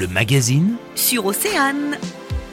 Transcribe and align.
Le 0.00 0.06
magazine 0.06 0.76
sur 0.94 1.26
Océane. 1.26 1.98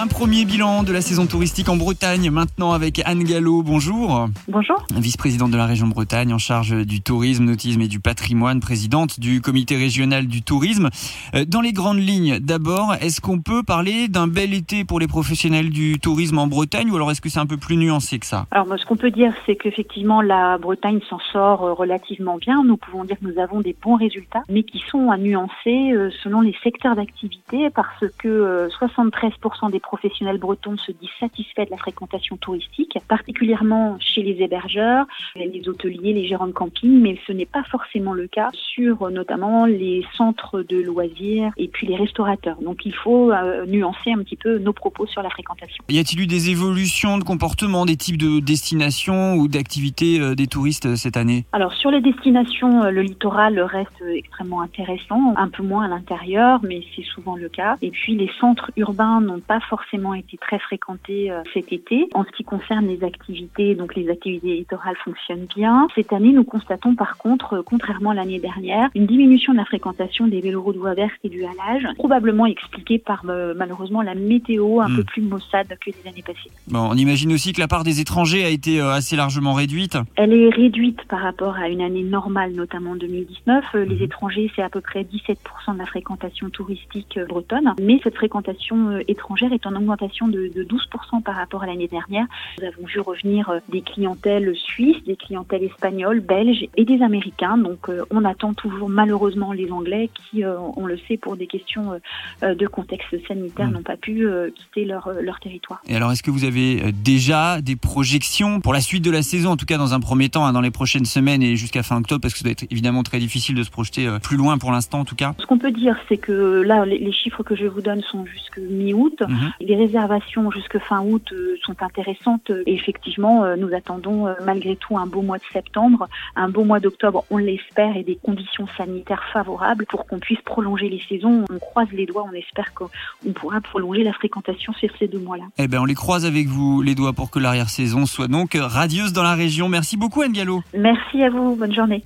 Un 0.00 0.06
premier 0.06 0.44
bilan 0.44 0.84
de 0.84 0.92
la 0.92 1.00
saison 1.00 1.26
touristique 1.26 1.68
en 1.68 1.76
Bretagne 1.76 2.30
maintenant 2.30 2.70
avec 2.70 3.02
Anne 3.04 3.24
Gallo. 3.24 3.64
Bonjour. 3.64 4.28
Bonjour. 4.46 4.76
Vice-présidente 4.94 5.50
de 5.50 5.56
la 5.56 5.66
région 5.66 5.88
Bretagne 5.88 6.32
en 6.32 6.38
charge 6.38 6.86
du 6.86 7.00
tourisme, 7.00 7.42
nautisme 7.46 7.80
et 7.80 7.88
du 7.88 7.98
patrimoine, 7.98 8.60
présidente 8.60 9.18
du 9.18 9.40
comité 9.40 9.76
régional 9.76 10.28
du 10.28 10.42
tourisme. 10.42 10.88
Euh, 11.34 11.44
Dans 11.44 11.60
les 11.60 11.72
grandes 11.72 11.98
lignes, 11.98 12.38
d'abord, 12.38 12.94
est-ce 13.00 13.20
qu'on 13.20 13.40
peut 13.40 13.64
parler 13.64 14.06
d'un 14.06 14.28
bel 14.28 14.54
été 14.54 14.84
pour 14.84 15.00
les 15.00 15.08
professionnels 15.08 15.70
du 15.70 15.98
tourisme 15.98 16.38
en 16.38 16.46
Bretagne 16.46 16.92
ou 16.92 16.94
alors 16.94 17.10
est-ce 17.10 17.20
que 17.20 17.28
c'est 17.28 17.40
un 17.40 17.46
peu 17.46 17.56
plus 17.56 17.76
nuancé 17.76 18.20
que 18.20 18.26
ça? 18.26 18.46
Alors 18.52 18.68
moi, 18.68 18.78
ce 18.78 18.86
qu'on 18.86 18.96
peut 18.96 19.10
dire, 19.10 19.32
c'est 19.46 19.56
qu'effectivement 19.56 20.22
la 20.22 20.58
Bretagne 20.58 21.00
s'en 21.10 21.18
sort 21.32 21.64
euh, 21.64 21.72
relativement 21.72 22.36
bien. 22.36 22.62
Nous 22.62 22.76
pouvons 22.76 23.02
dire 23.02 23.18
que 23.18 23.26
nous 23.26 23.40
avons 23.40 23.60
des 23.62 23.74
bons 23.82 23.96
résultats, 23.96 24.42
mais 24.48 24.62
qui 24.62 24.78
sont 24.92 25.10
à 25.10 25.16
nuancer 25.16 25.90
euh, 25.90 26.10
selon 26.22 26.40
les 26.40 26.54
secteurs 26.62 26.94
d'activité, 26.94 27.68
parce 27.70 28.04
que 28.18 28.28
euh, 28.28 28.68
73% 28.78 29.72
des 29.72 29.80
professionnels 29.88 30.36
bretons 30.36 30.76
se 30.76 30.92
disent 30.92 31.08
satisfaits 31.18 31.64
de 31.64 31.70
la 31.70 31.78
fréquentation 31.78 32.36
touristique, 32.36 32.98
particulièrement 33.08 33.96
chez 34.00 34.22
les 34.22 34.42
hébergeurs, 34.42 35.06
les 35.34 35.66
hôteliers, 35.66 36.12
les 36.12 36.26
gérants 36.26 36.46
de 36.46 36.52
camping, 36.52 37.00
mais 37.00 37.18
ce 37.26 37.32
n'est 37.32 37.46
pas 37.46 37.62
forcément 37.64 38.12
le 38.12 38.26
cas 38.26 38.50
sur 38.52 39.02
euh, 39.02 39.10
notamment 39.10 39.64
les 39.64 40.04
centres 40.14 40.60
de 40.60 40.76
loisirs 40.76 41.52
et 41.56 41.68
puis 41.68 41.86
les 41.86 41.96
restaurateurs. 41.96 42.58
Donc 42.60 42.84
il 42.84 42.94
faut 42.94 43.32
euh, 43.32 43.64
nuancer 43.64 44.12
un 44.12 44.18
petit 44.18 44.36
peu 44.36 44.58
nos 44.58 44.74
propos 44.74 45.06
sur 45.06 45.22
la 45.22 45.30
fréquentation. 45.30 45.82
Y 45.88 45.98
a-t-il 45.98 46.20
eu 46.20 46.26
des 46.26 46.50
évolutions 46.50 47.16
de 47.16 47.24
comportement, 47.24 47.86
des 47.86 47.96
types 47.96 48.18
de 48.18 48.40
destinations 48.40 49.36
ou 49.36 49.48
d'activités 49.48 50.20
euh, 50.20 50.34
des 50.34 50.48
touristes 50.48 50.96
cette 50.96 51.16
année? 51.16 51.46
Alors 51.52 51.72
sur 51.72 51.90
les 51.90 52.02
destinations, 52.02 52.90
le 52.90 53.00
littoral 53.00 53.58
reste 53.58 54.04
extrêmement 54.14 54.60
intéressant, 54.60 55.32
un 55.36 55.48
peu 55.48 55.62
moins 55.62 55.86
à 55.86 55.88
l'intérieur, 55.88 56.60
mais 56.62 56.82
c'est 56.94 57.04
souvent 57.04 57.36
le 57.36 57.48
cas. 57.48 57.76
Et 57.80 57.90
puis 57.90 58.14
les 58.16 58.30
centres 58.38 58.70
urbains 58.76 59.22
n'ont 59.22 59.40
pas 59.40 59.60
forcément 59.60 59.77
été 60.14 60.36
très 60.38 60.58
fréquentés 60.58 61.30
euh, 61.30 61.42
cet 61.54 61.72
été. 61.72 62.08
En 62.14 62.24
ce 62.24 62.30
qui 62.30 62.44
concerne 62.44 62.86
les 62.86 63.02
activités, 63.04 63.74
donc 63.74 63.94
les 63.94 64.08
activités 64.10 64.54
littorales 64.56 64.96
fonctionnent 65.04 65.46
bien. 65.56 65.88
Cette 65.94 66.12
année, 66.12 66.32
nous 66.32 66.44
constatons 66.44 66.94
par 66.94 67.16
contre, 67.18 67.54
euh, 67.54 67.62
contrairement 67.64 68.10
à 68.10 68.14
l'année 68.14 68.38
dernière, 68.40 68.88
une 68.94 69.06
diminution 69.06 69.52
de 69.52 69.58
la 69.58 69.64
fréquentation 69.64 70.26
des 70.26 70.40
véloroutes 70.40 70.76
voies 70.76 70.94
vertes 70.94 71.12
et 71.24 71.28
du 71.28 71.44
halage, 71.44 71.86
probablement 71.96 72.46
expliquée 72.46 72.98
par 72.98 73.22
euh, 73.28 73.54
malheureusement 73.56 74.02
la 74.02 74.14
météo 74.14 74.80
un 74.80 74.88
Hmm. 74.88 74.96
peu 74.96 75.04
plus 75.04 75.22
maussade 75.22 75.68
que 75.68 75.90
les 75.90 76.08
années 76.08 76.22
passées. 76.26 76.50
Bon, 76.68 76.88
on 76.90 76.94
imagine 76.94 77.32
aussi 77.32 77.52
que 77.52 77.60
la 77.60 77.68
part 77.68 77.84
des 77.84 78.00
étrangers 78.00 78.44
a 78.44 78.48
été 78.48 78.80
assez 78.80 79.16
largement 79.16 79.52
réduite. 79.52 79.98
Elle 80.16 80.32
est 80.32 80.48
réduite 80.48 81.00
par 81.08 81.20
rapport 81.20 81.56
à 81.56 81.68
une 81.68 81.80
année 81.82 82.02
normale, 82.02 82.52
notamment 82.52 82.92
en 82.92 82.96
2019. 82.96 83.64
Euh, 83.74 83.84
Les 83.84 83.96
Mhm. 83.96 84.02
étrangers, 84.02 84.50
c'est 84.56 84.62
à 84.62 84.68
peu 84.70 84.80
près 84.80 85.04
17% 85.04 85.74
de 85.74 85.78
la 85.78 85.86
fréquentation 85.86 86.48
touristique 86.50 87.18
bretonne. 87.28 87.74
Mais 87.80 88.00
cette 88.02 88.14
fréquentation 88.16 88.98
étrangère 89.08 89.52
est 89.52 89.66
en 89.68 89.76
augmentation 89.76 90.28
de, 90.28 90.50
de 90.54 90.64
12% 90.64 91.22
par 91.22 91.36
rapport 91.36 91.62
à 91.62 91.66
l'année 91.66 91.88
dernière. 91.88 92.26
Nous 92.60 92.66
avons 92.66 92.86
vu 92.86 93.00
revenir 93.00 93.48
euh, 93.50 93.58
des 93.68 93.82
clientèles 93.82 94.54
suisses, 94.56 95.02
des 95.04 95.16
clientèles 95.16 95.64
espagnoles, 95.64 96.20
belges 96.20 96.66
et 96.76 96.84
des 96.84 97.02
américains. 97.02 97.58
Donc 97.58 97.88
euh, 97.88 98.04
on 98.10 98.24
attend 98.24 98.54
toujours 98.54 98.88
malheureusement 98.88 99.52
les 99.52 99.70
Anglais 99.70 100.10
qui, 100.14 100.44
euh, 100.44 100.56
on 100.76 100.86
le 100.86 100.98
sait, 101.06 101.16
pour 101.16 101.36
des 101.36 101.46
questions 101.46 102.00
de 102.42 102.66
contexte 102.66 103.14
sanitaire, 103.26 103.66
Mhm. 103.68 103.74
n'ont 103.74 103.82
pas 103.82 103.96
pu 103.96 104.26
quitter 104.54 104.84
leur, 104.84 105.10
leur 105.20 105.40
territoire. 105.40 105.80
Et 105.88 105.96
alors, 105.96 106.12
est-ce 106.12 106.22
que 106.22 106.30
vous 106.30 106.44
avez 106.44 106.92
déjà 106.92 107.60
des 107.60 107.76
projections 107.76 108.60
pour 108.60 108.72
la 108.72 108.80
suite 108.80 109.04
de 109.04 109.10
la 109.10 109.22
saison, 109.22 109.50
en 109.50 109.56
tout 109.56 109.66
cas 109.66 109.78
dans 109.78 109.94
un 109.94 110.00
premier 110.00 110.28
temps, 110.28 110.46
hein, 110.46 110.52
dans 110.52 110.60
les 110.60 110.70
prochaines 110.70 111.04
semaines 111.04 111.42
et 111.42 111.56
jusqu'à 111.56 111.82
fin 111.82 111.96
octobre, 111.96 112.20
parce 112.20 112.34
que 112.34 112.38
ça 112.40 112.44
doit 112.44 112.52
être 112.52 112.66
évidemment 112.70 113.02
très 113.02 113.18
difficile 113.18 113.54
de 113.54 113.62
se 113.62 113.70
projeter 113.70 114.08
plus 114.22 114.36
loin 114.36 114.58
pour 114.58 114.70
l'instant, 114.72 115.00
en 115.00 115.04
tout 115.04 115.16
cas? 115.16 115.34
Ce 115.38 115.46
qu'on 115.46 115.58
peut 115.58 115.72
dire, 115.72 115.96
c'est 116.08 116.18
que 116.18 116.62
là, 116.62 116.84
les 116.84 116.98
les 116.98 117.12
chiffres 117.12 117.42
que 117.42 117.56
je 117.56 117.66
vous 117.66 117.80
donne 117.80 118.02
sont 118.02 118.26
jusque 118.26 118.58
mi-août. 118.58 119.22
Mhm. 119.26 119.52
Les 119.60 119.74
réservations 119.74 120.50
jusque 120.50 120.78
fin 120.78 121.00
août 121.02 121.32
euh, 121.32 121.56
sont 121.64 121.74
intéressantes 121.82 122.50
et 122.66 122.74
effectivement, 122.74 123.44
euh, 123.44 123.56
nous 123.56 123.74
attendons 123.74 124.26
euh, 124.26 124.34
malgré 124.44 124.76
tout 124.76 124.96
un 124.96 125.06
beau 125.06 125.22
mois 125.22 125.38
de 125.38 125.42
septembre, 125.52 126.08
un 126.36 126.48
beau 126.48 126.64
mois 126.64 126.78
d'octobre, 126.78 127.24
on 127.30 127.38
l'espère, 127.38 127.96
et 127.96 128.04
des 128.04 128.16
conditions 128.16 128.68
sanitaires 128.76 129.24
favorables 129.32 129.86
pour 129.86 130.06
qu'on 130.06 130.20
puisse 130.20 130.40
prolonger 130.42 130.88
les 130.88 131.02
saisons. 131.08 131.44
On 131.50 131.58
croise 131.58 131.88
les 131.92 132.06
doigts, 132.06 132.24
on 132.30 132.34
espère 132.34 132.72
qu'on 132.74 133.32
pourra 133.32 133.60
prolonger 133.60 134.04
la 134.04 134.12
fréquentation 134.12 134.72
sur 134.74 134.90
ces 134.98 135.08
deux 135.08 135.18
mois-là. 135.18 135.44
Eh 135.58 135.66
ben, 135.66 135.80
on 135.80 135.84
les 135.84 135.94
croise 135.94 136.24
avec 136.24 136.46
vous 136.46 136.82
les 136.82 136.94
doigts 136.94 137.12
pour 137.12 137.30
que 137.30 137.38
l'arrière-saison 137.38 138.06
soit 138.06 138.28
donc 138.28 138.56
radieuse 138.58 139.12
dans 139.12 139.24
la 139.24 139.34
région. 139.34 139.68
Merci 139.68 139.96
beaucoup, 139.96 140.22
Anne 140.22 140.32
Gallo. 140.32 140.62
Merci 140.72 141.22
à 141.22 141.30
vous, 141.30 141.56
bonne 141.56 141.74
journée. 141.74 142.04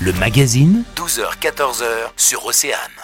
Le 0.00 0.12
magazine 0.14 0.84
12h-14h 0.96 1.84
sur 2.16 2.44
Océane. 2.46 3.02